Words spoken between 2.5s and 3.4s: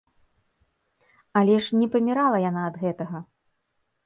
ад гэтага!